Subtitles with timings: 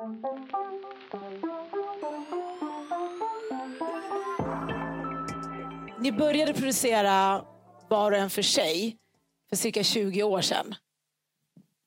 [0.00, 0.06] Ni
[6.12, 7.44] började producera
[7.88, 8.96] var och en för sig
[9.48, 10.74] för cirka 20 år sedan.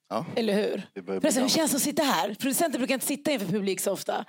[0.09, 0.25] Ja.
[0.35, 0.89] Eller hur?
[1.05, 2.33] Förresten, hur känns det att sitta här?
[2.33, 4.25] Producenter brukar inte sitta inför publik så ofta.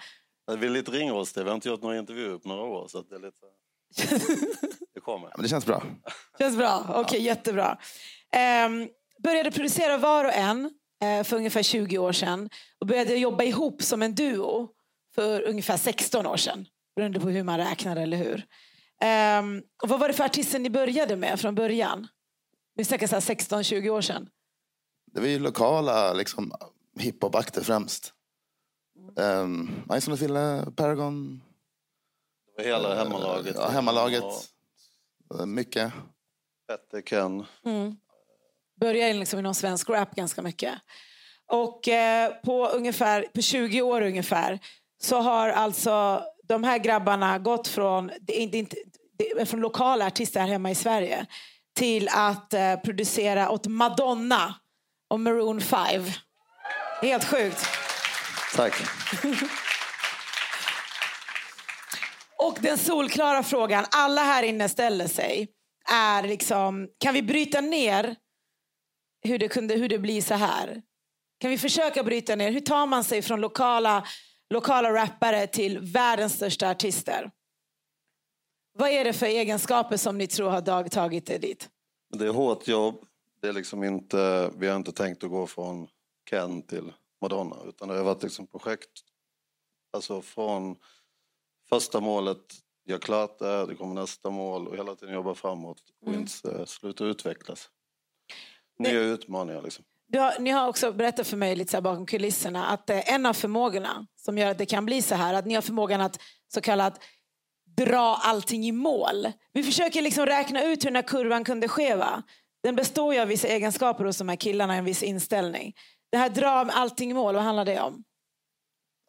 [0.59, 1.45] Vi är lite ringrostiga.
[1.45, 2.89] Vi har inte gjort några intervjuer på några år.
[2.89, 3.47] Så det är lite...
[4.95, 5.29] Det kommer.
[5.29, 5.83] Ja, men det känns bra.
[6.39, 6.87] Känns bra?
[6.95, 7.79] Okej, jättebra.
[8.33, 8.89] Ehm,
[9.23, 10.71] började producera var och en
[11.25, 12.51] för ungefär 20 år sedan
[12.81, 14.69] och började jobba ihop som en duo
[15.15, 16.67] för ungefär 16 år sedan.
[16.97, 18.47] Beroende på hur man räknar, eller hur?
[19.01, 22.09] Ehm, och vad var det för artister ni började med från början?
[22.75, 24.29] Vi snackar så här 16-20 år sedan.
[25.13, 26.53] Det var ju lokala liksom,
[26.99, 28.13] hiphop-akter främst.
[29.17, 31.43] Um, Ison och Fille, Paragon,
[32.47, 33.57] Det var hela hemmalaget.
[33.59, 34.23] ja, hemmalaget.
[34.25, 35.93] Och Eh, Mycket.
[36.69, 37.45] Petter, Ken.
[38.81, 40.75] Började liksom inom svensk rap ganska mycket.
[41.53, 44.59] Och eh, på ungefär på 20 år ungefär
[45.03, 48.77] så har alltså de här grabbarna gått från, det är inte, inte,
[49.19, 51.27] det är från lokala artister här hemma i Sverige
[51.77, 54.55] till att eh, producera åt Madonna
[55.11, 56.05] och Maroon 5.
[57.03, 57.67] Helt sjukt.
[58.57, 58.75] Tack.
[62.39, 65.49] Och den solklara frågan alla här inne ställer sig
[65.93, 68.17] är liksom, kan vi bryta ner
[69.25, 70.83] hur det, kunde, hur det blir så här?
[71.39, 72.53] Kan vi försöka bryta ner?
[72.53, 74.07] Hur tar man sig från lokala,
[74.51, 77.31] lokala rappare till världens största artister?
[78.79, 81.69] Vad är det för egenskaper som ni tror har dag, tagit er dit?
[82.19, 83.05] Det är hårt jobb.
[83.41, 85.89] Det är liksom inte, vi har inte tänkt att gå från
[86.31, 87.57] Ken till Madonna.
[87.69, 88.91] Utan det har varit liksom projekt.
[89.93, 90.77] Alltså från
[91.69, 92.39] första målet,
[92.85, 96.65] gör klart det, det kommer nästa mål och hela tiden jobba framåt och inte eh,
[96.65, 97.71] sluta utvecklas.
[98.79, 99.85] Nya utmaningar liksom.
[100.09, 103.15] Du har, ni har också berättat för mig lite så här bakom kulisserna att eh,
[103.15, 106.01] en av förmågorna som gör att det kan bli så här, att ni har förmågan
[106.01, 106.21] att
[106.55, 107.01] så kallat
[107.77, 109.33] dra allting i mål.
[109.53, 111.95] Vi försöker liksom räkna ut hur den här kurvan kunde ske.
[111.95, 112.23] Va?
[112.63, 115.75] Den består ju av vissa egenskaper hos de här killarna, en viss inställning.
[116.11, 118.05] Det här dra allting i mål, vad handlar det om?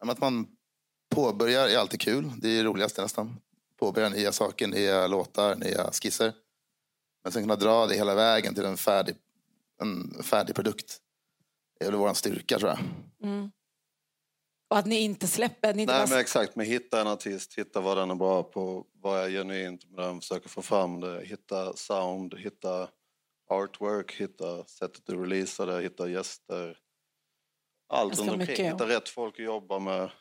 [0.02, 0.48] Att man
[1.16, 2.32] påbörjar är alltid kul.
[2.38, 3.40] Det är det roligaste nästan.
[3.80, 6.34] Påbörja nya saker, nya låtar, nya skisser.
[7.24, 9.16] Men sen kunna dra det hela vägen till en färdig,
[9.82, 10.98] en färdig produkt.
[11.80, 12.80] Det är väl vår styrka tror jag.
[14.70, 16.10] Och att ni inte släpper, ni inte Nej bara...
[16.10, 19.90] men exakt, men hitta en artist, hitta vad den är bra på, vad är genuint
[19.90, 22.90] med den, försöka få fram det, hitta sound, hitta
[23.50, 26.78] artwork, hitta sättet du releasar det, hitta gäster.
[27.90, 28.72] Allt Ganska runt omkring, mycket, ja.
[28.72, 30.12] hitta rätt folk att jobba med,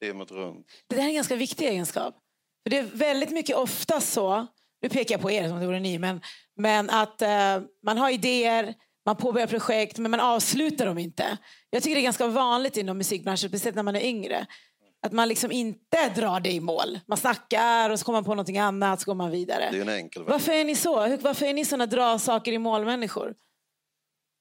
[0.00, 0.66] teamet runt.
[0.86, 2.14] Det där är en ganska viktig egenskap.
[2.62, 4.46] För det är väldigt mycket ofta så,
[4.82, 6.20] nu pekar jag på er som det vore ni, men,
[6.56, 8.74] men att eh, man har idéer,
[9.08, 11.38] man påbörjar projekt men man avslutar dem inte.
[11.70, 14.46] Jag tycker det är ganska vanligt inom musikbranschen, speciellt när man är yngre.
[15.02, 17.00] Att man liksom inte drar det i mål.
[17.06, 19.68] Man snackar och så kommer man på någonting annat så går man vidare.
[19.72, 20.30] Det är en enkel väg.
[20.30, 21.16] Varför är ni så?
[21.16, 23.34] Varför är ni såna dra saker i mål-människor?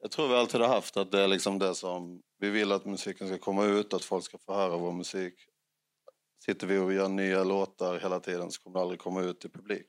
[0.01, 2.85] Jag tror vi alltid har haft att det är liksom det som vi vill att
[2.85, 5.33] musiken ska komma ut, att folk ska få höra vår musik.
[6.45, 9.51] Sitter vi och gör nya låtar hela tiden så kommer det aldrig komma ut till
[9.51, 9.85] publik.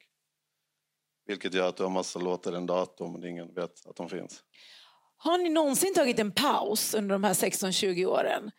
[1.29, 4.09] Vilket gör att du har massa låtar i en dator men ingen vet att de
[4.09, 4.43] finns.
[5.17, 8.51] Har ni någonsin tagit en paus under de här 16-20 åren?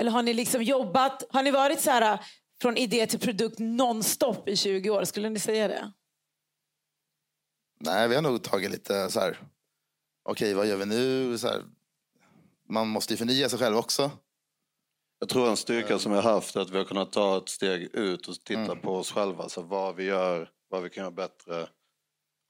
[0.00, 2.20] Eller har ni liksom jobbat, har ni varit så här
[2.62, 5.04] från idé till produkt nonstop i 20 år?
[5.04, 5.92] Skulle ni säga det?
[7.80, 9.38] Nej, vi har nog tagit lite så här.
[10.28, 11.38] Okej, vad gör vi nu?
[11.38, 11.62] Så här,
[12.68, 14.10] man måste ju förnya sig själv också.
[15.18, 17.48] Jag tror en styrka som vi har haft är att vi har kunnat ta ett
[17.48, 19.48] steg ut och titta på oss själva.
[19.48, 21.68] Så vad vi gör, vad vi kan göra bättre.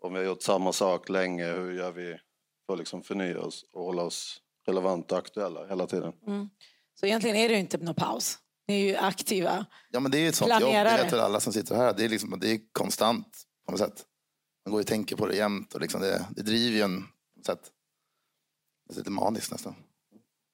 [0.02, 2.18] Om vi har gjort samma sak länge, hur gör vi
[2.66, 6.12] för att liksom förnya oss och hålla oss relevanta och aktuella hela tiden.
[7.00, 8.38] Så egentligen är det ju inte någon paus.
[8.68, 9.66] Ni är ju aktiva.
[9.90, 10.72] Ja, men det är ju ett sånt jobb.
[10.72, 11.94] Det väl alla som sitter här.
[11.96, 14.04] Det är, liksom, det är konstant på något sätt.
[14.64, 17.08] Man går och tänker på det jämt och liksom det, det driver ju en på
[17.36, 17.70] något sätt.
[18.88, 19.74] Det är lite maniskt nästan.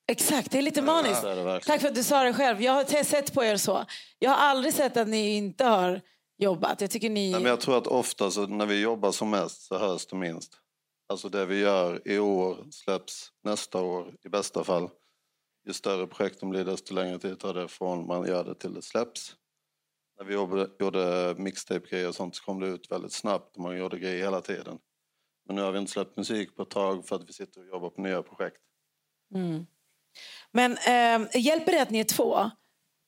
[0.09, 1.25] Exakt, det är lite maniskt.
[1.25, 1.61] är.
[1.61, 2.63] Tack för att du sa det själv.
[2.63, 3.85] Jag har sett på er så.
[4.19, 6.01] Jag har aldrig sett att ni inte har
[6.39, 6.81] jobbat.
[6.81, 7.31] Jag tycker ni...
[7.31, 10.17] Nej, men jag tror att ofta så när vi jobbar som mest så hörs det
[10.17, 10.61] minst.
[11.09, 14.91] Alltså det vi gör i år släpps nästa år i bästa fall.
[15.67, 18.83] Ju större projekten blir desto längre tid tar det från man gör det till det
[18.83, 19.37] släpps.
[20.19, 23.79] När vi jobbade, gjorde mixtape-grejer och sånt så kom det ut väldigt snabbt och man
[23.79, 24.79] gjorde grejer hela tiden.
[25.47, 27.67] Men nu har vi inte släppt musik på ett tag för att vi sitter och
[27.67, 28.61] jobbar på nya projekt.
[30.53, 32.51] Men eh, hjälper det att ni är två?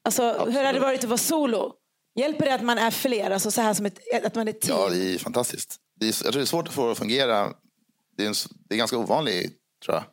[0.05, 1.75] Alltså, hur har det varit att vara solo?
[2.19, 3.31] Hjälper det att man är fler?
[3.31, 4.79] Alltså så här som ett, att man är team?
[4.79, 5.76] Ja, det är fantastiskt.
[6.00, 7.55] Det är, jag tror det är svårt att få det att fungera.
[8.17, 8.35] Det är, en,
[8.69, 10.05] det är ganska ovanligt, tror jag.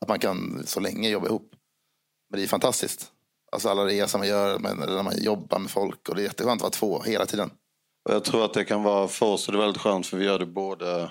[0.00, 1.54] Att man kan så länge jobba ihop.
[2.30, 3.12] Men det är fantastiskt.
[3.52, 6.08] Alltså alla resor man gör, men, när man jobbar med folk.
[6.08, 7.50] Och det är jätteskönt att vara två hela tiden.
[8.08, 10.24] Och jag tror att det kan vara, för oss är det väldigt skönt för vi
[10.24, 11.10] gör det både,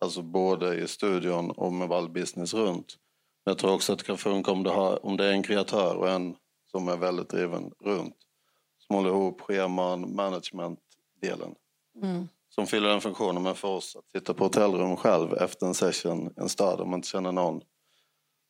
[0.00, 2.96] alltså både i studion och med all business runt.
[3.44, 5.42] Men jag tror också att det kan funka om det, har, om det är en
[5.42, 6.36] kreatör och en
[6.70, 8.16] som är väldigt driven runt.
[8.86, 11.54] Som håller ihop scheman, management-delen.
[12.02, 12.28] Mm.
[12.48, 13.42] Som fyller den funktionen.
[13.42, 16.90] Men för oss att sitta på hotellrum själv efter en session i en stad om
[16.90, 17.60] man inte känner någon.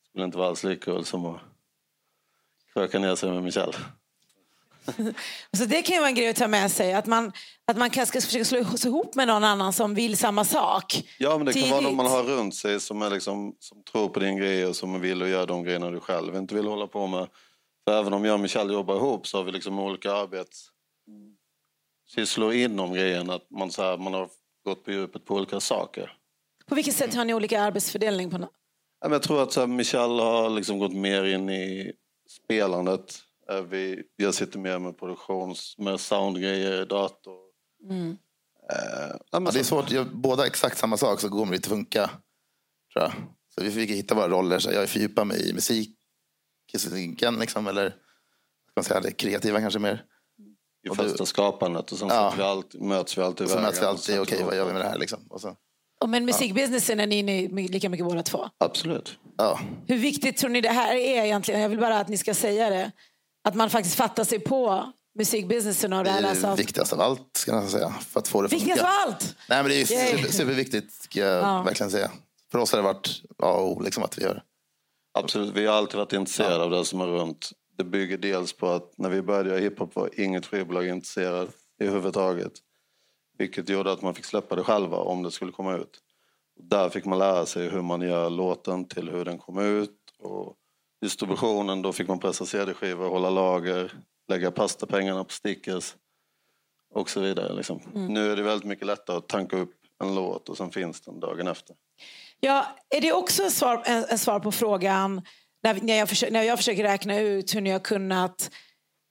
[0.08, 1.40] Skulle inte vara alls lika kul som att
[2.72, 3.72] kröka ner sig med Michel.
[5.56, 6.92] Så det kan ju vara en grej att ta med sig.
[6.92, 7.32] Att man,
[7.66, 11.04] att man kanske ska försöka slå sig ihop med någon annan som vill samma sak.
[11.18, 11.82] Ja, men det kan vara Tidigt.
[11.82, 15.00] någon man har runt sig som, är liksom, som tror på din grej och som
[15.00, 17.28] vill att göra de grejerna du själv inte vill hålla på med.
[17.88, 22.92] För även om jag och Michel jobbar ihop så har vi liksom olika arbetssysslor inom
[22.94, 23.30] grejen.
[23.30, 24.28] Att man, så här, man har
[24.64, 26.12] gått på djupet på olika saker.
[26.66, 28.30] På vilket sätt har ni olika arbetsfördelning?
[28.30, 28.48] På no-
[29.00, 31.92] Ja, men Jag tror att så här, Michel har liksom gått mer in i
[32.30, 33.18] spelandet.
[33.68, 37.38] Vi, jag sitter mer med produktions, med soundgrejer, dator.
[37.90, 38.10] Mm.
[38.72, 41.68] Eh, ja, det är så- svårt, gör båda exakt samma sak så kommer det inte
[41.68, 42.10] funka.
[42.92, 43.12] Tror jag.
[43.54, 44.58] Så vi fick hitta våra roller.
[44.58, 45.52] Så jag fördjupar mig i
[46.74, 47.96] musiken, liksom, eller ska
[48.76, 50.04] man säga, det kreativa kanske mer.
[50.86, 52.34] I och du- första skapandet och sen Ja.
[52.36, 54.66] vi alltid, möts vi alltid i Och så möts vi alltid, okej vad ihop gör
[54.66, 54.98] vi med det här?
[54.98, 55.26] Liksom.
[55.30, 55.56] Och så,
[56.00, 58.48] Och men musikbusinessen är ni inne lika mycket båda två.
[58.58, 59.18] Absolut.
[59.36, 59.60] ja.
[59.86, 61.60] Hur viktigt tror ni det här är egentligen?
[61.60, 62.92] Jag vill bara att ni ska säga det.
[63.44, 66.22] Att man faktiskt fattar sig på musikbusinessen och det Det här.
[66.22, 67.90] är Alltså, det viktigaste av allt, ska jag säga.
[67.90, 69.36] För att få det viktigast av allt!
[69.48, 71.62] Nej, men det är super, superviktigt, ska jag Ja.
[71.62, 72.10] verkligen säga.
[72.52, 74.42] För oss har det varit A och O, liksom, att vi gör det.
[75.16, 77.50] Absolut, vi har alltid varit intresserade av det som är runt.
[77.76, 81.48] Det bygger dels på att när vi började göra hiphop var inget skivbolag intresserad
[81.80, 82.52] i huvudtaget.
[83.38, 86.00] Vilket gjorde att man fick släppa det själva om det skulle komma ut.
[86.60, 89.98] Där fick man lära sig hur man gör låten till hur den kom ut.
[90.18, 90.54] Och
[91.00, 93.92] distributionen, då fick man pressa CD-skivor, hålla lager,
[94.28, 95.94] lägga pastapengarna på stickers
[96.90, 97.52] och så vidare.
[97.52, 97.80] Liksom.
[97.94, 99.74] Nu är det väldigt mycket lättare att tanka upp
[100.04, 101.76] en låt och sen finns den dagen efter.
[102.40, 105.22] Ja, är det också en svar, en, en svar på frågan
[105.62, 108.50] när, när, jag försöker, när jag försöker räkna ut hur ni har kunnat,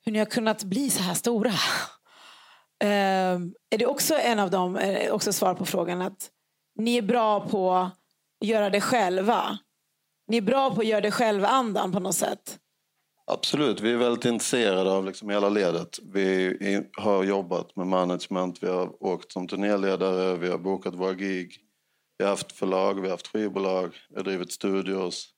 [0.06, 1.50] hur ni har kunnat bli så här stora?
[2.84, 4.80] Um, är det också en av dem,
[5.12, 6.30] också svar på frågan att
[6.76, 9.58] ni är bra på att göra det själva?
[10.28, 12.60] Ni är bra på att göra det själva-andan på något sätt?
[13.28, 16.00] Absolut, vi är väldigt intresserade av liksom hela ledet.
[16.14, 16.58] Vi
[16.98, 21.65] har jobbat med management, vi har åkt som turnéledare, vi har bokat våra gig.
[22.18, 25.30] Vi har haft förlag, vi har haft skivbolag, vi har drivit studios.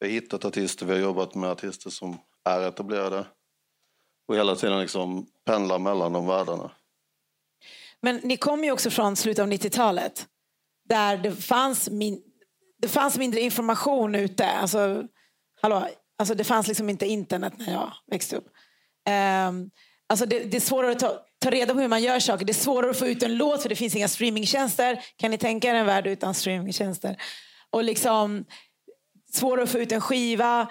[0.00, 3.26] Vi har hittat artister, vi har jobbat med artister som är etablerade.
[4.28, 6.70] Och hela tiden liksom pendlar mellan de världarna.
[8.00, 10.26] Men ni kom ju också från slutet av 90-talet
[10.88, 12.22] där det fanns, min,
[12.78, 14.46] det fanns mindre information ute.
[14.46, 15.04] Alltså,
[15.60, 15.88] hallå,
[16.18, 18.46] alltså det fanns liksom inte internet när jag växte upp.
[19.48, 19.70] Um,
[20.06, 22.44] alltså det, det är svårare att ta, ta reda på hur man gör saker.
[22.44, 25.04] Det är svårare att få ut en låt för det finns inga streamingtjänster.
[25.16, 27.16] Kan ni tänka er en värld utan streamingtjänster?
[27.70, 28.44] Och liksom
[29.32, 30.68] svårare att få ut en skiva.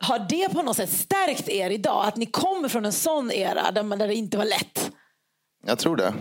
[0.00, 2.06] Har det på något sätt stärkt er idag?
[2.06, 4.92] Att ni kommer från en sån era där, man, där det inte var lätt?
[5.66, 6.14] Jag tror det.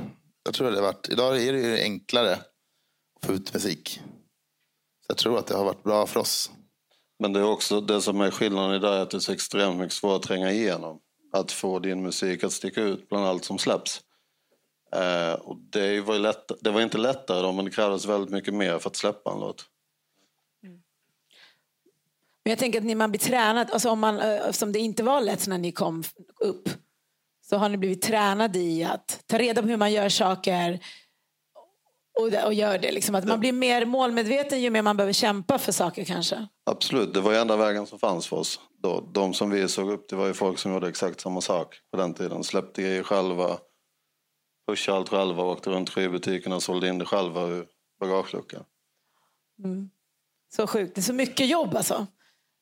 [0.43, 1.09] Jag tror det har varit.
[1.09, 4.01] Idag är det ju enklare att få ut musik.
[5.01, 6.51] Så jag tror att det har varit bra för oss.
[7.19, 9.77] Men det är också det som är skillnaden idag är att det är så extremt
[9.77, 10.99] mycket svårt att tränga igenom.
[11.31, 14.01] Att få din musik att sticka ut bland allt som släpps.
[14.95, 18.29] Eh, och det, var ju lätt, det var inte lättare då, men det krävdes väldigt
[18.29, 19.65] mycket mer för att släppa en låt.
[20.63, 20.81] Mm.
[22.43, 25.03] Men jag tänker att när man blir tränad, alltså om man, eh, som det inte
[25.03, 26.03] var lätt när ni kom
[26.39, 26.69] upp,
[27.41, 30.79] så har ni blivit tränade i att ta reda på hur man gör saker
[32.15, 32.91] och, och gör det.
[32.91, 33.15] Liksom.
[33.15, 36.47] Att man blir mer målmedveten ju mer man behöver kämpa för saker kanske.
[36.65, 38.59] Absolut, det var ju enda vägen som fanns för oss.
[38.81, 39.09] Då.
[39.13, 41.97] De som vi såg upp till var ju folk som gjorde exakt samma sak på
[41.97, 42.43] den tiden.
[42.43, 43.57] Släppte grejer själva,
[44.67, 47.65] pushade allt själva, åkte runt skivbutikerna och sålde in det själva ur
[47.99, 48.63] bagageluckan.
[50.55, 50.95] Så sjukt.
[50.95, 52.07] Det är så mycket jobb alltså.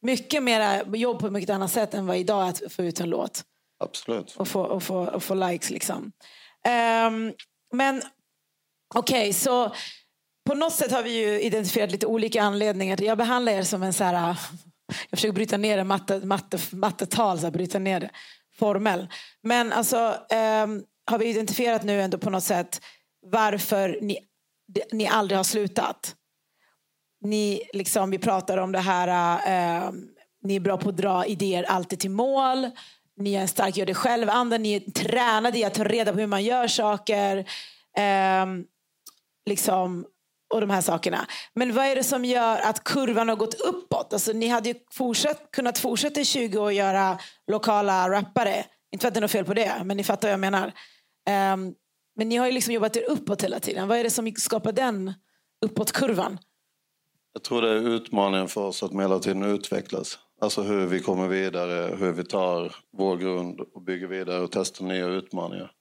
[0.02, 3.00] Mycket mer jobb på ett mycket annat sätt än vad idag är att få ut
[3.00, 3.44] en låt.
[3.80, 4.36] Absolut.
[4.36, 5.70] och få, och få, och få likes.
[5.70, 6.12] Liksom.
[6.64, 7.34] Ehm,
[7.72, 8.02] men
[8.94, 9.76] okej, så
[10.46, 13.02] på något sätt har vi ju identifierat lite olika anledningar.
[13.02, 14.30] Jag behandlar er som en så här...
[14.30, 14.38] Äh,
[14.88, 18.10] jag försöker bryta ner det, matte, matte, mattetal, så här, bryta ner det.
[18.60, 19.08] Formel.
[19.44, 22.82] Men alltså, ehm, har vi identifierat nu ändå på något sätt
[23.26, 24.18] varför ni,
[24.92, 26.16] ni aldrig har slutat?
[27.22, 29.92] Ni, liksom, vi pratar om det här, eh,
[30.44, 32.70] ni är bra på att dra idéer alltid till mål.
[33.18, 34.58] Ni är en stark gör det själv-anda.
[34.58, 37.38] Ni är tränade i att ta reda på hur man gör saker.
[38.48, 38.66] Um,
[39.46, 40.06] liksom,
[40.54, 41.28] och de här sakerna.
[41.56, 44.14] Men vad är det som gör att kurvan har gått uppåt?
[44.14, 47.18] Alltså, ni hade ju fortsatt, kunnat fortsätta i 20 år och göra
[47.52, 48.66] lokala rappare.
[48.92, 50.68] Inte för att det är något fel på det, men ni fattar vad jag menar.
[51.54, 51.74] Um,
[52.16, 53.88] men ni har ju liksom jobbat er uppåt hela tiden.
[53.88, 55.14] Vad är det som skapar den
[55.66, 56.40] uppåtkurvan?
[57.34, 60.20] Jag tror det är utmaningen för oss att hela tiden utvecklas.
[60.42, 64.86] Alltså hur vi kommer vidare, hur vi tar vår grund och bygger vidare och testar
[64.86, 65.72] nya utmaningar.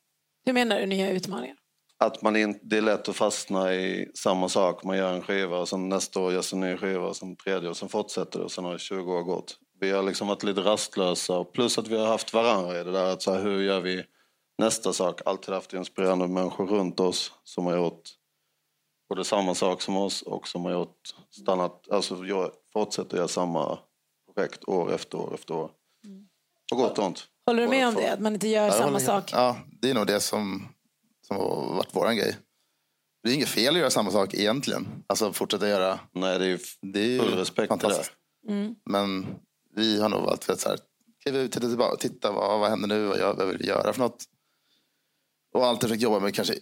[0.45, 1.57] Hur menar du nya utmaningar?
[2.03, 4.85] Att man in, det är lätt att fastna i samma sak.
[4.85, 7.69] Man gör en skiva och sen nästa år görs en ny skiva och sen tredje
[7.69, 9.59] och sen fortsätter det och sen har det 20 år gått.
[9.81, 13.13] Vi har liksom varit lite rastlösa plus att vi har haft varandra i det där.
[13.13, 14.05] Att så här, hur gör vi
[14.59, 15.21] nästa sak?
[15.25, 18.03] Alltid haft inspirerande människor runt oss som har gjort
[19.09, 23.79] både samma sak som oss och som har gjort stannat, alltså jag fortsätter göra samma
[24.27, 25.71] projekt år efter år efter år.
[26.05, 26.29] Mm.
[26.71, 27.27] På gott och ont.
[27.47, 28.13] Håller du med om det?
[28.13, 29.31] Att man inte gör ja, samma sak?
[29.33, 30.69] Ja, det är nog det som,
[31.27, 32.37] som har varit vår grej.
[33.23, 35.05] Det är inget fel att göra samma sak egentligen.
[35.07, 36.01] Alltså fortsätta göra.
[36.13, 38.05] Nej, det är, det är full respekt det.
[38.49, 38.75] Mm.
[38.91, 39.27] Men
[39.75, 40.79] vi har nog valt att så här,
[41.23, 44.01] kliva ut, titta tillbaka, titta vad, vad händer nu, vad, vad vill vi göra för
[44.01, 44.25] något?
[45.55, 46.55] Och alltid försökt jobba med kanske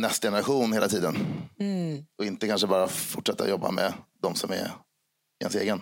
[0.00, 1.16] nästa generation hela tiden.
[1.58, 2.04] Mm.
[2.18, 4.70] Och inte kanske bara fortsätta jobba med de som är
[5.40, 5.80] ens egen.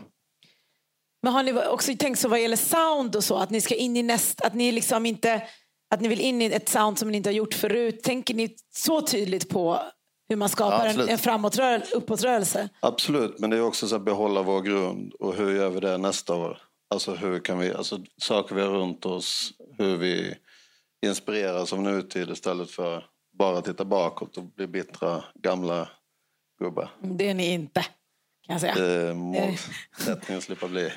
[1.23, 3.97] Men har ni också tänkt så vad gäller sound och så, att ni ska in
[3.97, 5.43] i nästa, att ni liksom inte,
[5.91, 8.03] att ni vill in i ett sound som ni inte har gjort förut.
[8.03, 9.81] Tänker ni så tydligt på
[10.29, 12.69] hur man skapar ja, en, en framåtrörelse, uppåtrörelse?
[12.81, 15.99] Absolut, men det är också så att behålla vår grund och hur gör vi det
[15.99, 16.59] nästa år?
[16.91, 20.35] Alltså hur kan vi, alltså saker vi har runt oss, hur vi
[21.07, 23.05] inspireras av nutid istället för
[23.39, 25.89] bara titta bakåt och bli bittra gamla
[26.61, 26.91] gubbar.
[27.01, 27.83] Det är ni inte,
[28.47, 28.75] kan jag säga.
[28.75, 30.93] Det är målsättningen att slippa bli.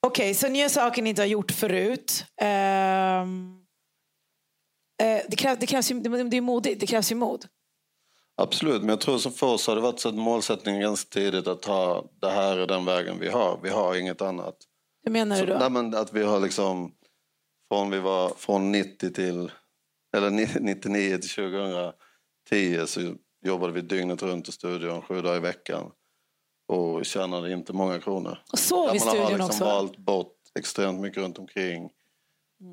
[0.00, 2.24] Okej, okay, så ni gör saker ni inte har gjort förut.
[3.22, 3.61] Um,
[5.28, 7.46] det, krävs, det, krävs det är modigt, det krävs ju mod.
[8.36, 11.46] Absolut, men jag tror som för oss har det varit så att målsättningen ganska tidigt
[11.46, 13.60] att ta det här är den vägen vi har.
[13.62, 14.56] Vi har inget annat.
[15.04, 15.60] Hur menar du då?
[15.60, 16.92] Så, nej, att vi har liksom
[17.68, 19.50] från vi var från 90 till
[20.16, 20.30] eller
[20.60, 25.90] 99 till 2010 så jobbade vi dygnet runt i studion sju dagar i veckan
[26.68, 28.38] och tjänade inte många kronor.
[28.52, 29.64] Och sov i studion Man har liksom också?
[29.64, 31.90] valt bort extremt mycket runt omkring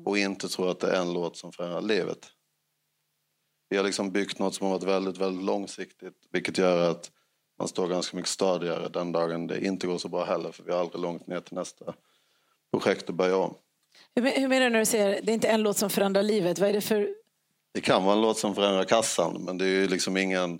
[0.04, 2.26] och inte tror att det är en låt som förändrar livet.
[3.68, 7.10] Vi har liksom byggt något som har varit väldigt, väldigt långsiktigt vilket gör att
[7.58, 10.72] man står ganska mycket stadigare den dagen det inte går så bra heller för vi
[10.72, 11.94] har aldrig långt ner till nästa
[12.72, 13.54] projekt att börja om.
[14.14, 16.58] Hur, menar du när du säger det är inte en låt som förändrar livet?
[16.58, 17.14] Vad är det för
[17.72, 20.58] det kan vara en låt som förändrar kassan men det är ju liksom ingen...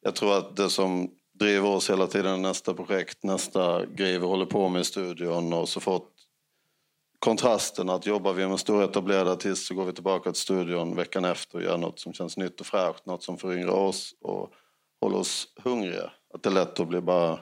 [0.00, 4.46] Jag tror att det som driver oss hela tiden nästa projekt, nästa grej vi håller
[4.46, 6.17] på med i studion och så fort
[7.18, 10.96] kontrasten att jobbar vi med en stor etablerad artist så går vi tillbaka till studion
[10.96, 14.52] veckan efter och gör något som känns nytt och fräscht, något som föryngrar oss och
[15.00, 16.10] håller oss hungriga.
[16.34, 17.40] Att det är lätt att bli bara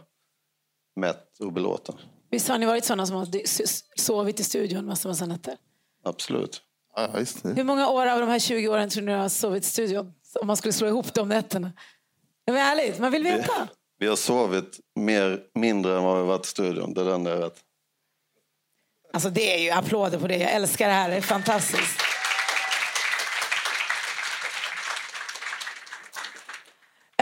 [0.96, 1.94] mätt och belåten.
[2.30, 3.28] Visst har ni varit sådana som har
[4.00, 5.56] sovit i studion massor med nätter?
[6.04, 6.62] Absolut.
[6.96, 7.54] Ja, just det.
[7.54, 10.12] Hur många år av de här 20 åren tror ni har sovit i studion?
[10.40, 11.72] Om man skulle slå ihop de nätterna.
[12.46, 13.52] Det är ärligt, man vill veta.
[13.60, 16.94] Vi, vi, har sovit mer, mindre än vad vi varit i studion.
[16.94, 17.65] Det är den jag vet.
[19.16, 20.36] Alltså det är ju applåder på det.
[20.36, 21.10] Jag älskar det här.
[21.10, 22.00] Det är fantastiskt.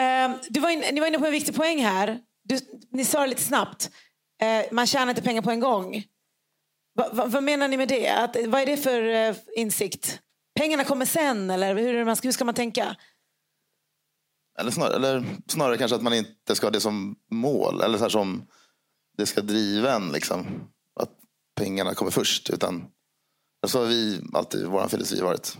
[0.00, 2.18] Um, du var in, ni var inne på en viktig poäng här.
[2.44, 2.58] Du,
[2.90, 3.90] ni sa det lite snabbt.
[4.42, 6.04] Uh, man tjänar inte pengar på en gång.
[6.94, 8.08] Va, va, vad menar ni med det?
[8.08, 10.20] Att, vad är det för uh, insikt?
[10.60, 12.96] Pengarna kommer sen eller hur, man, hur ska man tänka?
[14.58, 17.80] Eller snarare, eller snarare kanske att man inte ska ha det som mål.
[17.80, 18.46] Eller så som
[19.16, 20.12] det ska driva en.
[20.12, 20.70] Liksom.
[21.54, 22.50] Pengarna kommer först.
[22.50, 22.86] Utan,
[23.66, 25.58] så har vi alltid vår filosofi varit.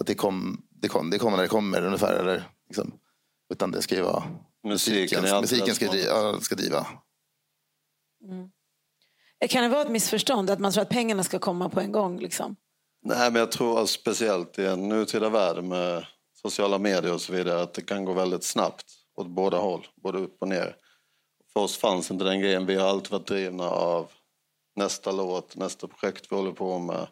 [0.00, 2.14] Att det, kom, det, kom, det kommer när det kommer ungefär.
[2.14, 2.92] Eller, liksom.
[3.52, 4.24] Utan det ska ju vara
[4.64, 5.22] musiken.
[5.22, 6.86] Musiken, musiken ska, driva, ska driva.
[8.24, 8.50] Mm.
[9.48, 12.18] Kan det vara ett missförstånd att man tror att pengarna ska komma på en gång?
[12.18, 12.56] Liksom?
[13.02, 16.06] Nej, men jag tror speciellt i en nutida värld med
[16.42, 18.84] sociala medier och så vidare att det kan gå väldigt snabbt
[19.16, 20.76] åt båda håll, både upp och ner.
[21.52, 22.66] För oss fanns inte den grejen.
[22.66, 24.10] Vi har alltid varit drivna av
[24.80, 27.06] nästa låt, nästa projekt vi håller på med.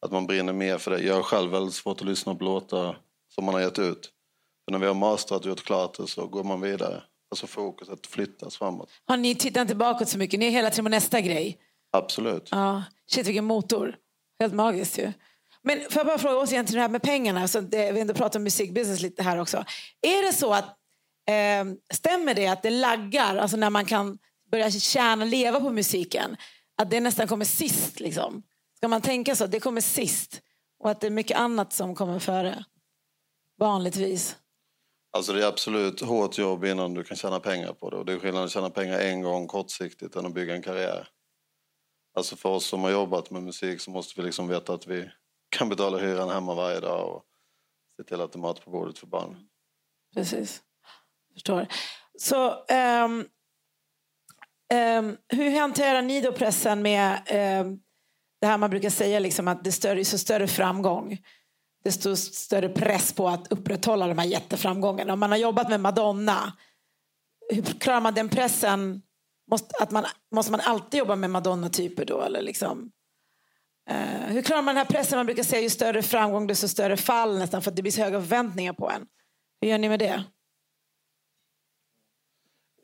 [0.00, 1.00] Att man brinner mer för det.
[1.00, 2.98] Jag har själv väldigt svårt att lyssna på låtar
[3.34, 4.12] som man har gett ut.
[4.64, 7.02] För när vi har mastrat och gjort klart det så går man vidare.
[7.30, 8.88] Alltså fokuset flyttas framåt.
[9.06, 10.40] Har ni tittat inte bakåt så mycket?
[10.40, 11.58] Ni är hela tiden på nästa grej?
[11.92, 12.48] Absolut.
[12.50, 13.96] Ja, shit vilken motor.
[14.40, 15.12] Helt magiskt ju.
[15.62, 17.48] Men får jag bara fråga återigen till det här med pengarna.
[17.48, 19.64] Så det, vi ändå pratar om musikbusiness lite här också.
[20.02, 20.64] Är det så att,
[21.28, 24.18] eh, stämmer det att det laggar, alltså när man kan
[24.50, 26.36] börja tjäna, leva på musiken,
[26.78, 28.42] att det nästan kommer sist liksom?
[28.76, 30.42] Ska man tänka så, att det kommer sist
[30.78, 32.64] och att det är mycket annat som kommer före?
[33.58, 34.36] Vanligtvis.
[35.10, 37.96] Alltså det är absolut hårt jobb innan du kan tjäna pengar på det.
[37.96, 41.08] Och det är skillnad att tjäna pengar en gång kortsiktigt än att bygga en karriär.
[42.14, 45.10] Alltså för oss som har jobbat med musik så måste vi liksom veta att vi
[45.48, 47.24] kan betala hyran hemma varje dag och
[47.96, 49.48] se till att det är mat på bordet för barn.
[50.14, 50.62] Precis.
[51.32, 51.66] Förstår.
[52.18, 52.50] Så
[53.04, 53.28] um,
[54.74, 57.12] um, hur hanterar ni då pressen med
[57.62, 57.80] um,
[58.40, 61.18] det här man brukar säga liksom att det större, så större framgång
[61.84, 65.12] desto större press på att upprätthålla de här jätteframgångarna.
[65.12, 66.52] Om man har jobbat med Madonna,
[67.50, 69.02] hur klarar man den pressen?
[69.50, 72.22] Måste, att man, måste man alltid jobba med Madonna-typer då?
[72.22, 72.90] Eller liksom?
[73.90, 75.18] Uh, hur klarar man den här pressen?
[75.18, 78.02] Man brukar säga ju större framgång desto större fall nästan för att det blir så
[78.02, 79.06] höga förväntningar på en.
[79.60, 80.24] Hur gör ni med det?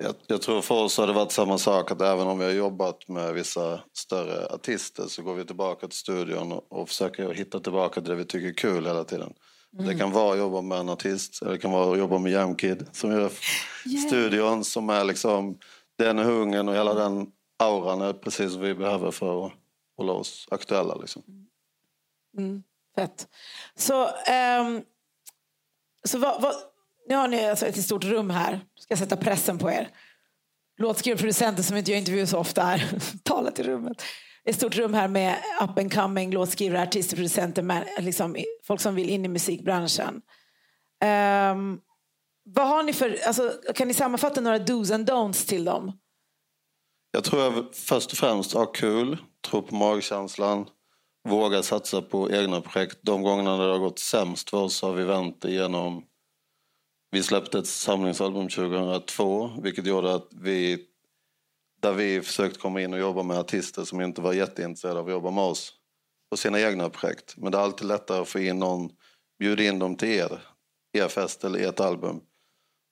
[0.04, 2.52] Jag, jag, tror för oss har det varit samma sak att även om vi har
[2.52, 7.60] jobbat med vissa större artister så går vi tillbaka till studion och, och försöker hitta
[7.60, 9.34] tillbaka till det vi tycker är kul hela tiden.
[9.72, 9.86] Mm.
[9.86, 12.32] Det kan vara att jobba med en artist eller det kan vara att jobba med
[12.32, 14.06] Jamkid som gör yeah.
[14.06, 15.58] studion som är liksom
[15.98, 17.26] den hungern och hela den
[17.58, 19.52] auran är precis vad vi behöver för att
[19.96, 20.94] hålla oss aktuella.
[20.94, 21.22] Liksom.
[22.38, 22.62] Mm.
[22.94, 23.28] Fett.
[23.76, 24.82] Så, um,
[26.04, 26.54] så vad, vad
[27.08, 28.60] nu har ni alltså ett stort rum här.
[28.78, 29.88] Ska jag sätta pressen på er.
[30.78, 32.98] Låtskrivarproducenter som inte gör intervjuer så ofta här.
[33.22, 34.02] Tala till rummet.
[34.44, 39.10] Ett stort rum här med up and coming låtskrivare, artister, producenter, liksom, folk som vill
[39.10, 40.22] in i musikbranschen.
[41.04, 41.80] Um,
[42.44, 45.92] vad har ni för, alltså, kan ni sammanfatta några dos and don'ts till dem?
[47.10, 49.16] Jag tror jag först och främst ha kul,
[49.50, 50.66] tro på magkänslan,
[51.28, 52.98] våga satsa på egna projekt.
[53.02, 56.04] De gångerna det har gått sämst för oss har vi vänt igenom
[57.14, 60.78] vi släppte ett samlingsalbum 2002 vilket gjorde att vi
[61.82, 65.12] där vi försökt komma in och jobba med artister som inte var jätteintresserade av att
[65.12, 65.72] jobba med oss
[66.30, 67.34] på sina egna projekt.
[67.36, 68.90] Men det är alltid lättare att få in någon,
[69.38, 70.40] bjuda in dem till er,
[70.92, 72.20] er fest eller ert album.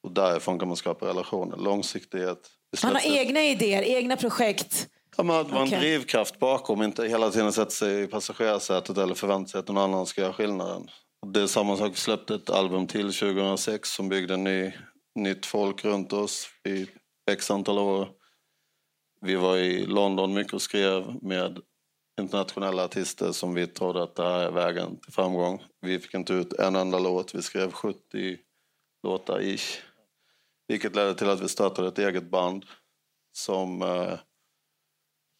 [0.04, 2.50] Och därifrån kan man skapa relationer, långsiktighet.
[2.82, 4.88] Han har egna idéer, egna projekt.
[5.16, 5.74] Ja, att vara okay.
[5.74, 9.78] en drivkraft bakom, inte hela tiden sätta sig i passagerarsätet eller förvänta sig att någon
[9.78, 10.88] annan ska göra skillnaden.
[11.26, 14.72] Det är samma sak, vi släppte ett album till 2006 som byggde ny,
[15.14, 16.86] nytt folk runt oss i
[17.30, 18.08] x antal år.
[19.20, 21.60] Vi var i London mycket och skrev med
[22.20, 25.62] internationella artister som vi trodde att det här är vägen till framgång.
[25.80, 28.38] Vi fick inte ut en enda låt, vi skrev 70
[29.02, 29.82] låtar ish.
[30.68, 32.64] Vilket ledde till att vi startade ett eget band
[33.32, 34.18] som, eh,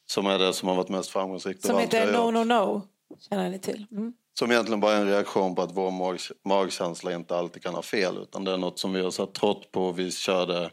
[0.07, 1.67] som är det som har varit mest framgångsrikt.
[1.67, 2.83] Som heter No No No,
[3.19, 3.87] känner ni till?
[3.91, 4.13] Mm.
[4.39, 7.83] Som egentligen bara är en reaktion på att vår mag magkänsla inte alltid kan ha
[7.83, 8.19] fel.
[8.19, 9.93] Utan det är något som vi har satt trott på.
[9.93, 10.71] Vi körde,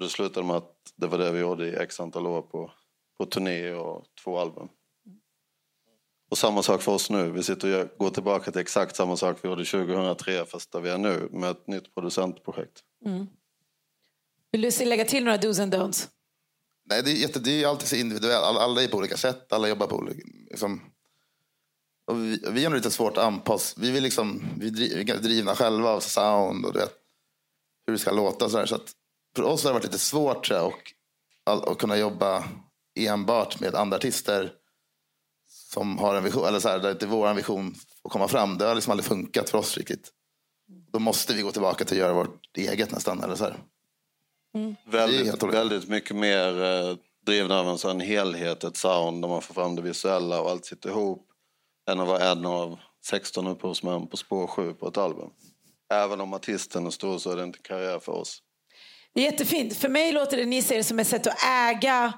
[0.00, 2.72] det slutade med att det var det vi gjorde i x antal år på,
[3.18, 4.68] på turné och två album.
[6.30, 7.30] Och samma sak för oss nu.
[7.30, 10.90] Vi sitter och går tillbaka till exakt samma sak vi gjorde 2003 fast där vi
[10.90, 12.82] är nu med ett nytt producentprojekt.
[13.04, 13.26] Mm.
[14.52, 16.08] Vill du lägga till några dos and don'ts?
[16.90, 18.44] Nej, det är, jätte, det är alltid så individuellt.
[18.44, 19.52] Alla, alla är på olika sätt.
[19.52, 20.22] Alla jobbar på olika...
[20.50, 20.87] Liksom
[22.08, 23.80] och vi, vi har nog lite svårt att anpassa.
[23.80, 26.92] Vi, vill liksom, vi är drivna själva av sound och vet,
[27.86, 28.48] hur det ska låta.
[28.48, 28.92] Så, så att
[29.36, 30.72] för oss har det varit lite svårt tror jag,
[31.46, 32.44] att, att kunna jobba
[32.98, 34.52] enbart med andra artister
[35.48, 38.58] som har en vision, eller så här, där inte vår vision får komma fram.
[38.58, 40.12] Det har liksom aldrig funkat för oss riktigt.
[40.92, 43.22] Då måste vi gå tillbaka till att göra vårt eget nästan.
[43.22, 43.56] Eller så här.
[44.54, 44.76] Mm.
[44.86, 49.54] Väldigt, väldigt mycket mer eh, drivna av en sån helhet, ett sound där man får
[49.54, 51.27] fram det visuella och allt sitter ihop
[51.88, 55.30] än att vara en av 16 upphovsmän på spår 7 på ett album.
[55.94, 58.42] Även om artisten är stor så är det inte karriär för oss.
[59.14, 59.76] Det är jättefint.
[59.76, 62.12] För mig låter det ni ser som ett sätt att äga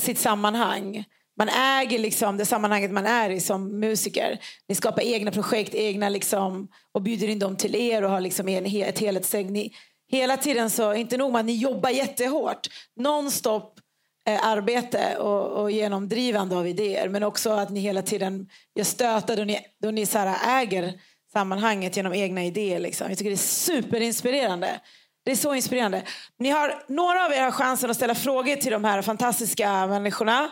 [0.00, 1.04] sitt sammanhang.
[1.38, 4.38] Man äger liksom det sammanhanget man är i som musiker.
[4.68, 8.48] Ni skapar egna projekt egna liksom, och bjuder in dem till er och har liksom
[8.48, 9.72] en, ett helhetstänk.
[10.08, 12.68] hela tiden så, inte nog med att ni jobbar jättehårt.
[12.96, 13.80] Nonstop
[14.26, 17.08] arbete och, och genomdrivande av idéer.
[17.08, 21.00] Men också att ni hela tiden gör stötar då ni, då ni så äger
[21.32, 22.78] sammanhanget genom egna idéer.
[22.78, 23.08] Liksom.
[23.08, 24.80] Jag tycker det är superinspirerande.
[25.24, 26.02] Det är så inspirerande.
[26.38, 30.50] Ni har, några av er har chansen att ställa frågor till de här fantastiska människorna.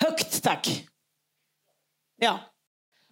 [0.00, 0.84] Högt tack.
[2.16, 2.40] Ja.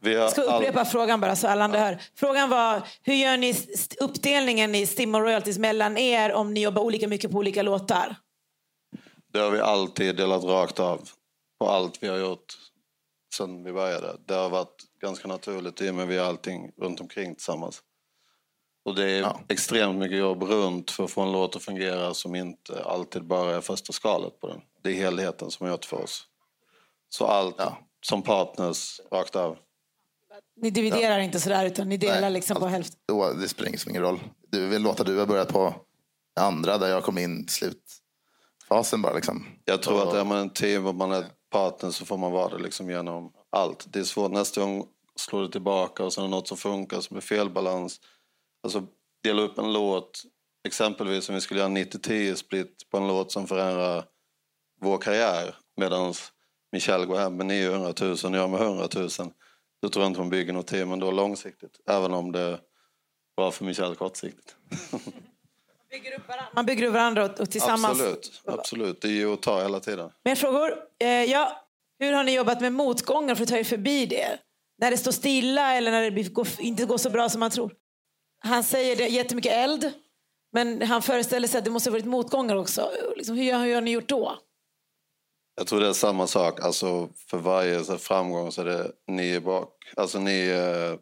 [0.00, 0.86] Jag ska upprepa all...
[0.86, 1.98] frågan bara så alla andra hör.
[2.14, 3.54] Frågan var, hur gör ni
[4.00, 8.16] uppdelningen i STIM och royalties mellan er om ni jobbar olika mycket på olika låtar?
[9.36, 11.08] Det har vi alltid delat rakt av
[11.58, 12.54] på allt vi har gjort
[13.34, 14.16] sen vi började.
[14.26, 17.82] Det har varit ganska naturligt i och med att vi har allting runt omkring tillsammans.
[18.84, 19.40] Och det är ja.
[19.48, 23.56] extremt mycket jobb runt för att få en låt att fungera som inte alltid bara
[23.56, 24.60] är första skalet på den.
[24.82, 26.24] Det är helheten som har gjort för oss.
[27.08, 27.78] Så allt ja.
[28.06, 29.56] som partners rakt av.
[30.56, 32.98] Ni dividerar inte sådär utan ni delar Nej, liksom på hälften.
[33.40, 34.20] Det spelar ingen, roll.
[34.50, 35.74] Du vill låta du har börjat på
[36.40, 37.48] andra där jag kom in i
[38.66, 39.46] slutfasen bara liksom.
[39.64, 42.32] Jag tror Och- att är man en team och man är partner så får man
[42.32, 43.86] vara det liksom genom allt.
[43.92, 47.00] Det är svårt nästa gång slår det tillbaka och sen är det något som funkar
[47.00, 48.00] som är felbalans.
[48.62, 48.86] Alltså
[49.22, 50.22] dela upp en låt,
[50.66, 54.04] exempelvis om vi skulle göra 90-10 split på en låt som förändrar
[54.80, 56.14] vår karriär medan
[56.72, 59.08] Michel går hem med 900 000 och jag med 100 000.
[59.82, 61.80] Då tror jag inte man bygger något team ändå långsiktigt.
[61.88, 62.60] Även om det är
[63.36, 64.56] bra för Michel kortsiktigt.
[66.54, 68.00] Man bygger upp varandra och, och tillsammans.
[68.00, 69.00] Absolut, absolut.
[69.00, 70.10] Det är ju att ta hela tiden.
[70.24, 70.74] Mer frågor?
[71.00, 71.62] Eh, ja.
[71.98, 74.38] Hur har ni jobbat med motgångar för att ta er förbi det?
[74.78, 77.72] När det står stilla eller när det går, inte går så bra som man tror?
[78.38, 79.92] Han säger det jättemycket eld.
[80.52, 82.90] Men han föreställer sig att det måste ha varit motgångar också.
[83.16, 84.38] Liksom, hur, hur har ni gjort då?
[85.56, 86.60] Jag tror det är samma sak.
[86.60, 90.98] Alltså för varje framgång så är det nio, bak, alltså nio eh,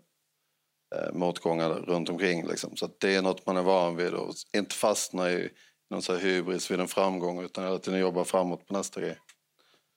[1.13, 2.47] motgångar runt omkring.
[2.47, 2.77] Liksom.
[2.77, 5.49] Så det är något man är van vid och inte fastna i
[5.91, 9.19] någon så hybris vid en framgång utan hela tiden jobba framåt på nästa grej.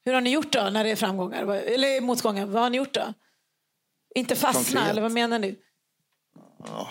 [0.05, 1.55] Hur har ni gjort då när det är framgångar?
[1.55, 2.45] Eller motgångar?
[2.45, 3.13] Vad har ni gjort då?
[4.15, 4.91] Inte fastna, Konkret.
[4.91, 5.55] eller vad menar ni?
[6.67, 6.87] Ja.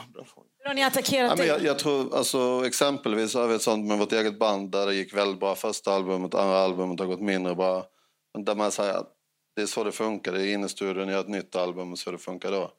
[0.59, 3.87] Hur har ni attackerat Ja, men jag, jag tror, alltså, exempelvis har vi ett sånt
[3.87, 7.21] med vårt eget band där det gick väldigt bra första albumet, andra albumet har gått
[7.21, 7.87] mindre bra.
[8.35, 9.13] Men Där man säger att
[9.57, 11.99] det är så det funkar, det är inne i studion, gör ett nytt album och
[11.99, 12.71] så det funkar då.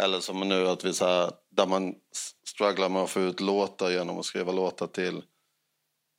[0.00, 1.94] Eller som nu att vi så här, där man
[2.48, 5.22] strugglar med att få ut låtar genom att skriva låtar till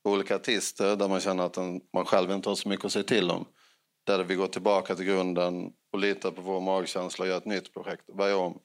[0.08, 3.04] olika artister där man känner att den, man själv inte har så mycket att säga
[3.04, 3.46] till om.
[4.06, 7.74] Där vi går tillbaka till grunden och litar på vår magkänsla och gör ett nytt
[7.74, 8.58] projekt varje om.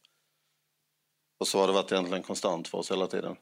[1.40, 3.36] Och så har det varit egentligen konstant för oss hela tiden.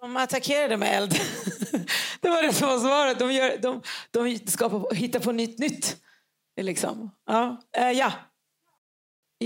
[0.00, 1.12] De attackerade med eld.
[2.20, 3.18] det var det som var svaret.
[3.18, 5.96] De, gör, de, de skapar, hittar på nytt nytt.
[6.60, 7.10] Liksom.
[7.26, 7.56] Ja.
[7.76, 8.12] Eh, ja.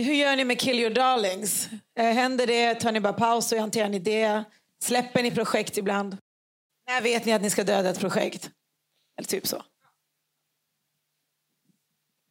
[0.05, 1.69] Hur gör ni med Kill Your Darlings?
[1.99, 2.75] Eh, händer det?
[2.75, 4.45] Tar ni bara paus och hanterar ni det?
[4.83, 6.17] Släpper ni projekt ibland?
[6.87, 8.51] När vet ni att ni ska döda ett projekt?
[9.19, 9.57] Eller typ så.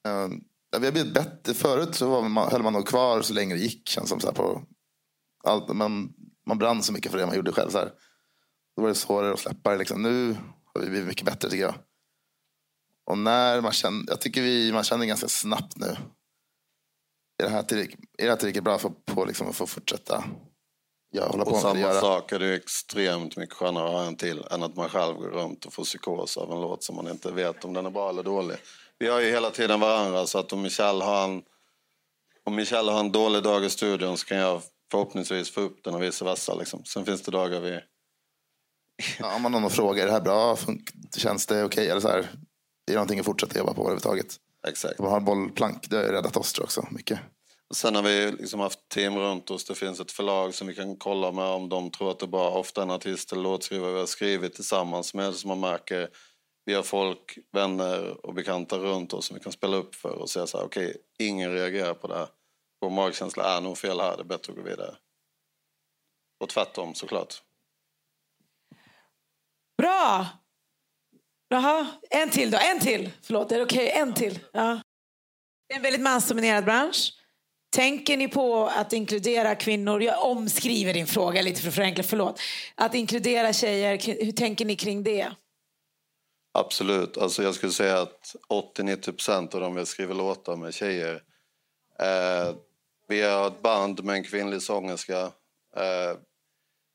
[0.07, 1.53] Um, ja, vi har blivit bättre.
[1.53, 3.89] Förut så var man, höll man nog kvar så länge det gick.
[3.89, 4.63] Känns som så här på
[5.43, 6.13] allt, man,
[6.45, 7.69] man brann så mycket för det man gjorde själv.
[7.69, 7.91] Så här.
[8.75, 9.77] Då var det svårare att släppa det.
[9.77, 10.01] Liksom.
[10.01, 10.37] Nu
[10.73, 11.75] har vi blivit mycket bättre tycker jag.
[13.05, 15.97] Och när man känner, jag tycker vi, man känner ganska snabbt nu.
[17.37, 20.23] Är det här tillräckligt, är det här tillräckligt bra för på, liksom, att få fortsätta
[21.11, 22.01] ja, hålla på Och samma Göra?
[22.01, 25.15] sak är det ju extremt mycket skönare att ha en till än att man själv
[25.15, 27.89] går runt och får psykos av en låt som man inte vet om den är
[27.89, 28.57] bra eller dålig.
[28.99, 31.43] Vi har ju hela tiden varandra så att om Michel har en,
[32.45, 35.95] om Michel har en dålig dag i studion så kan jag förhoppningsvis få upp den
[35.95, 36.55] och vice versa.
[36.55, 36.85] Liksom.
[36.85, 37.79] Sen finns det dagar vi...
[39.19, 40.57] Ja, om man någon fråga, är det här bra?
[41.17, 41.89] Känns det okej?
[41.89, 42.27] Eller så här, är
[42.87, 44.35] det någonting att fortsätta jobba på överhuvudtaget?
[44.69, 44.99] Exakt.
[44.99, 47.19] Har bollplank, det har räddat oss tror jag också mycket.
[47.69, 49.65] Och Sen har vi liksom haft team runt oss.
[49.65, 52.51] Det finns ett förlag som vi kan kolla med om de tror att det bra.
[52.51, 56.09] Ofta en artist eller låtskrivare vi har skrivit tillsammans med som man märker.
[56.65, 60.29] Vi har folk, vänner och bekanta runt oss som vi kan spela upp för och
[60.29, 62.27] säga så här, okej, ingen reagerar på det här.
[62.81, 64.95] Vår magkänsla är nog fel här, det är bättre att gå vidare.
[66.39, 67.41] Och tvärtom såklart.
[69.77, 70.27] Bra!
[71.49, 72.57] Jaha, en till då.
[72.57, 73.09] En till.
[73.21, 73.91] Förlåt, är det okej?
[73.91, 74.39] En till.
[74.51, 74.81] Ja.
[75.67, 77.13] Det är en väldigt mansdominerad bransch.
[77.75, 80.01] Tänker ni på att inkludera kvinnor?
[80.01, 82.39] Jag omskriver din fråga lite för att förenkla, förlåt.
[82.75, 85.31] Att inkludera tjejer, hur tänker ni kring det?
[86.53, 87.17] Absolut.
[87.17, 91.21] Alltså jag skulle säga att 80-90% av dem jag skriver låtar med tjejer.
[91.99, 92.55] Eh,
[93.07, 95.21] vi har ett band med en kvinnlig sångerska.
[95.75, 96.17] Eh,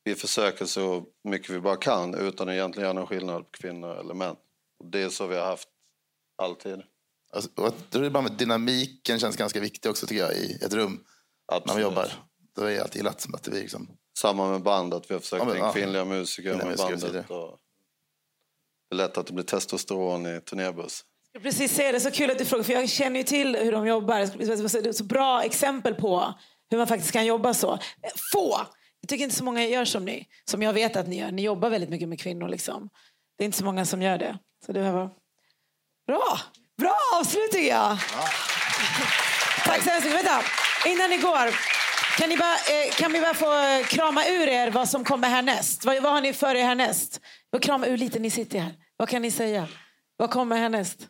[0.03, 3.99] vi försöker så mycket vi bara kan utan att egentligen göra någon skillnad på kvinnor
[3.99, 4.35] eller män.
[4.79, 5.69] Och det är så vi har haft
[6.37, 6.81] alltid.
[7.31, 7.49] Alltså,
[7.89, 10.99] det är bara med dynamiken känns ganska viktig också tycker jag i ett rum när
[11.55, 11.83] man Absolut.
[11.83, 12.11] jobbar.
[12.55, 15.21] Då har jag alltid gillat att det blir liksom, Samma med band, att vi har
[15.21, 15.73] försökt Ja, men, ja.
[15.73, 17.31] kvinnliga musiker Kvinnliga med musiker bandet.
[17.31, 17.59] Och
[18.89, 21.05] det är lätt att det blir testosteron i turnébuss.
[21.31, 23.71] Jag precis säga det, så kul att du frågar, för jag känner ju till hur
[23.71, 24.19] de jobbar.
[24.19, 26.33] Det är så bra exempel på
[26.69, 27.79] hur man faktiskt kan jobba så.
[28.33, 28.57] Få!
[29.03, 31.31] Jag tycker inte så många gör som ni, som jag vet att ni gör.
[31.31, 32.47] Ni jobbar väldigt mycket med kvinnor.
[32.47, 32.89] Liksom.
[33.37, 34.37] Det är inte så många som gör det.
[34.65, 35.09] Så det var
[36.07, 36.39] bra.
[36.77, 37.97] Bra avslut tycker jag.
[39.65, 40.19] Tack så hemskt mycket.
[40.19, 40.41] Vänta,
[40.85, 41.53] innan ni går.
[42.17, 45.85] Kan, ni bara, eh, kan vi bara få krama ur er vad som kommer härnäst?
[45.85, 47.19] Vad, vad har ni för er härnäst?
[47.61, 48.73] Krama ur lite, ni sitter här.
[48.97, 49.67] Vad kan ni säga?
[50.17, 51.07] Vad kommer härnäst?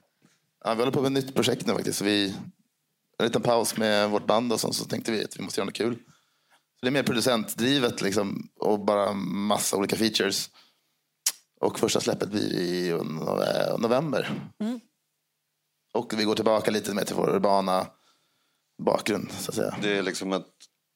[0.63, 1.97] ja, vi håller på med ett nytt projekt nu faktiskt.
[1.97, 2.35] Så vi,
[3.19, 5.65] en liten paus med vårt band och så, så tänkte vi att vi måste göra
[5.65, 5.97] något kul.
[6.83, 10.49] Det är mer producentdrivet liksom, och bara massa olika features.
[11.61, 14.41] Och första släppet blir i nove- november.
[15.93, 17.87] Och vi går tillbaka lite mer till vår urbana
[18.83, 19.77] bakgrund så att säga.
[19.81, 20.47] Det är liksom ett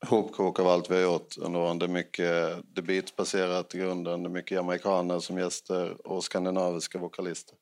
[0.08, 1.80] hopkok av allt vi har gjort under åren.
[1.80, 4.23] Det är mycket beatbaserat i grunden.
[4.23, 7.56] Det är mycket amerikaner som gäster och skandinaviska vokalister.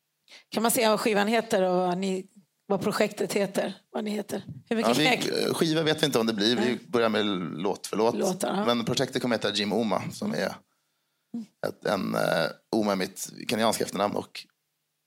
[0.50, 2.28] Kan man säga vad skivan heter och vad, ni,
[2.68, 3.74] vad projektet heter?
[3.92, 4.44] Vad ni heter?
[4.70, 5.56] Hur Ja, mycket vi, knäck?
[5.56, 6.56] skiva vet vi inte om det blir.
[6.56, 7.26] Vi börjar med
[7.60, 8.16] låt för låt.
[8.16, 8.66] Låtar, ja.
[8.66, 10.56] Men projektet kommer heta Jim Oma som är
[11.68, 12.22] ett, en uh,
[12.72, 14.46] Oma är mitt kenyanska efternamn och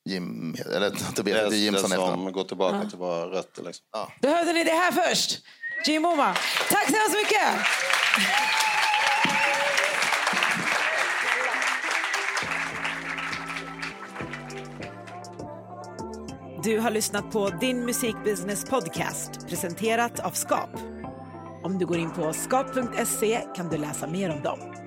[0.08, 2.24] Jim, eller Tobias Det är Jimson det efternamn.
[2.24, 3.62] som går tillbaka till våra rötter.
[3.62, 3.84] Liksom.
[4.20, 5.40] Då hörde ni det här först.
[5.86, 6.34] Jim Oma.
[6.70, 8.67] Tack så hemskt mycket!
[16.64, 20.70] Du har lyssnat på Din musikbusiness podcast presenterat av Skap.
[21.62, 24.77] Om du går in på skap.se kan du läsa mer om dem.